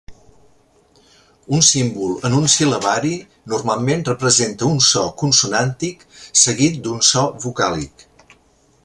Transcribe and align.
Un 1.57 1.61
símbol 1.67 2.15
en 2.29 2.37
un 2.37 2.47
sil·labari 2.53 3.13
normalment 3.53 4.03
representa 4.09 4.71
un 4.77 4.81
so 4.87 5.05
consonàntic 5.23 6.03
seguit 6.45 6.81
d'un 6.89 7.05
so 7.13 7.27
vocàlic. 7.45 8.09